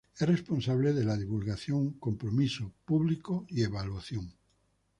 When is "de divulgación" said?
0.93-1.91